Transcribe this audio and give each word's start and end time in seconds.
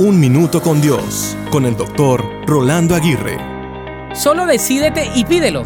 Un 0.00 0.18
Minuto 0.18 0.62
con 0.62 0.80
Dios, 0.80 1.36
con 1.50 1.66
el 1.66 1.76
doctor 1.76 2.24
Rolando 2.46 2.94
Aguirre. 2.94 3.36
Solo 4.14 4.46
decídete 4.46 5.10
y 5.14 5.26
pídelo. 5.26 5.64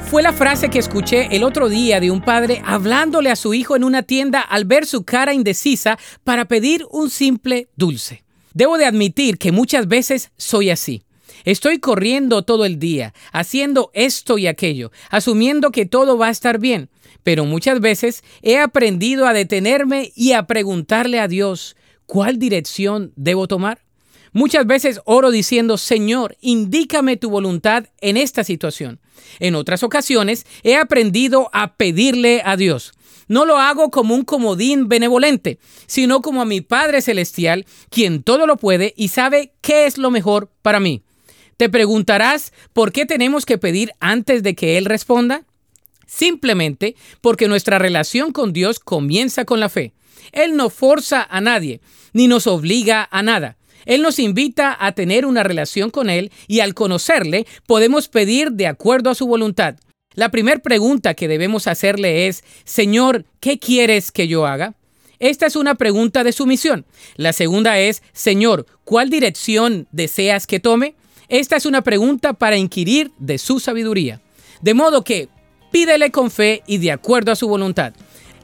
Fue 0.00 0.22
la 0.22 0.34
frase 0.34 0.68
que 0.68 0.78
escuché 0.78 1.34
el 1.34 1.42
otro 1.44 1.70
día 1.70 1.98
de 1.98 2.10
un 2.10 2.20
padre 2.20 2.60
hablándole 2.66 3.30
a 3.30 3.36
su 3.36 3.54
hijo 3.54 3.76
en 3.76 3.84
una 3.84 4.02
tienda 4.02 4.42
al 4.42 4.66
ver 4.66 4.84
su 4.84 5.04
cara 5.04 5.32
indecisa 5.32 5.98
para 6.24 6.44
pedir 6.44 6.84
un 6.90 7.08
simple 7.08 7.70
dulce. 7.74 8.22
Debo 8.52 8.76
de 8.76 8.84
admitir 8.84 9.38
que 9.38 9.50
muchas 9.50 9.88
veces 9.88 10.30
soy 10.36 10.68
así. 10.68 11.02
Estoy 11.46 11.78
corriendo 11.78 12.42
todo 12.42 12.66
el 12.66 12.78
día, 12.78 13.14
haciendo 13.32 13.90
esto 13.94 14.36
y 14.36 14.46
aquello, 14.46 14.92
asumiendo 15.08 15.70
que 15.70 15.86
todo 15.86 16.18
va 16.18 16.26
a 16.26 16.32
estar 16.32 16.58
bien, 16.58 16.90
pero 17.22 17.46
muchas 17.46 17.80
veces 17.80 18.24
he 18.42 18.58
aprendido 18.58 19.26
a 19.26 19.32
detenerme 19.32 20.12
y 20.14 20.32
a 20.32 20.42
preguntarle 20.42 21.18
a 21.18 21.28
Dios, 21.28 21.76
¿cuál 22.10 22.40
dirección 22.40 23.12
debo 23.14 23.46
tomar? 23.46 23.84
Muchas 24.32 24.66
veces 24.66 25.00
oro 25.04 25.30
diciendo, 25.30 25.78
Señor, 25.78 26.36
indícame 26.40 27.16
tu 27.16 27.30
voluntad 27.30 27.86
en 28.00 28.16
esta 28.16 28.42
situación. 28.42 28.98
En 29.38 29.54
otras 29.54 29.84
ocasiones 29.84 30.44
he 30.64 30.74
aprendido 30.74 31.50
a 31.52 31.76
pedirle 31.76 32.42
a 32.44 32.56
Dios. 32.56 32.94
No 33.28 33.44
lo 33.44 33.58
hago 33.58 33.92
como 33.92 34.16
un 34.16 34.24
comodín 34.24 34.88
benevolente, 34.88 35.60
sino 35.86 36.20
como 36.20 36.42
a 36.42 36.46
mi 36.46 36.60
Padre 36.60 37.00
Celestial, 37.00 37.64
quien 37.90 38.24
todo 38.24 38.48
lo 38.48 38.56
puede 38.56 38.92
y 38.96 39.06
sabe 39.06 39.52
qué 39.60 39.86
es 39.86 39.96
lo 39.96 40.10
mejor 40.10 40.50
para 40.62 40.80
mí. 40.80 41.04
Te 41.58 41.68
preguntarás 41.68 42.52
por 42.72 42.90
qué 42.90 43.06
tenemos 43.06 43.46
que 43.46 43.56
pedir 43.56 43.92
antes 44.00 44.42
de 44.42 44.56
que 44.56 44.78
Él 44.78 44.84
responda. 44.84 45.44
Simplemente 46.08 46.96
porque 47.20 47.46
nuestra 47.46 47.78
relación 47.78 48.32
con 48.32 48.52
Dios 48.52 48.80
comienza 48.80 49.44
con 49.44 49.60
la 49.60 49.68
fe. 49.68 49.92
Él 50.32 50.56
no 50.56 50.70
forza 50.70 51.26
a 51.28 51.40
nadie, 51.40 51.80
ni 52.12 52.28
nos 52.28 52.46
obliga 52.46 53.08
a 53.10 53.22
nada. 53.22 53.56
Él 53.86 54.02
nos 54.02 54.18
invita 54.18 54.76
a 54.78 54.92
tener 54.92 55.26
una 55.26 55.42
relación 55.42 55.90
con 55.90 56.10
Él 56.10 56.30
y 56.46 56.60
al 56.60 56.74
conocerle 56.74 57.46
podemos 57.66 58.08
pedir 58.08 58.52
de 58.52 58.66
acuerdo 58.66 59.10
a 59.10 59.14
su 59.14 59.26
voluntad. 59.26 59.76
La 60.14 60.30
primera 60.30 60.60
pregunta 60.60 61.14
que 61.14 61.28
debemos 61.28 61.66
hacerle 61.66 62.26
es, 62.26 62.44
Señor, 62.64 63.24
¿qué 63.38 63.58
quieres 63.58 64.10
que 64.10 64.28
yo 64.28 64.46
haga? 64.46 64.74
Esta 65.18 65.46
es 65.46 65.54
una 65.54 65.74
pregunta 65.74 66.24
de 66.24 66.32
sumisión. 66.32 66.86
La 67.16 67.32
segunda 67.32 67.78
es, 67.78 68.02
Señor, 68.12 68.66
¿cuál 68.84 69.10
dirección 69.10 69.86
deseas 69.92 70.46
que 70.46 70.60
tome? 70.60 70.94
Esta 71.28 71.56
es 71.56 71.66
una 71.66 71.82
pregunta 71.82 72.32
para 72.32 72.56
inquirir 72.56 73.12
de 73.18 73.38
su 73.38 73.60
sabiduría. 73.60 74.20
De 74.62 74.74
modo 74.74 75.04
que 75.04 75.28
pídele 75.70 76.10
con 76.10 76.30
fe 76.30 76.62
y 76.66 76.78
de 76.78 76.90
acuerdo 76.90 77.32
a 77.32 77.36
su 77.36 77.48
voluntad. 77.48 77.92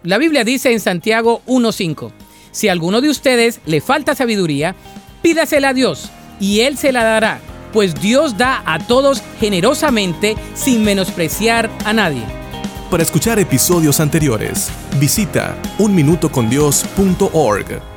La 0.07 0.17
Biblia 0.19 0.45
dice 0.45 0.73
en 0.73 0.79
Santiago 0.79 1.43
1.5, 1.49 2.13
si 2.53 2.69
a 2.69 2.73
alguno 2.73 3.01
de 3.01 3.09
ustedes 3.09 3.61
le 3.67 3.81
falta 3.81 4.15
sabiduría, 4.15 4.77
pídasela 5.21 5.71
a 5.71 5.75
Dios 5.75 6.13
y 6.39 6.61
Él 6.61 6.79
se 6.79 6.93
la 6.93 7.03
dará, 7.03 7.41
pues 7.73 8.01
Dios 8.01 8.39
da 8.39 8.63
a 8.67 8.79
todos 8.79 9.21
generosamente 9.41 10.37
sin 10.55 10.85
menospreciar 10.85 11.69
a 11.85 11.93
nadie. 11.93 12.23
Para 12.89 13.03
escuchar 13.03 13.41
episodios 13.41 13.99
anteriores, 13.99 14.71
visita 15.01 15.57
unminutocondios.org. 15.81 17.96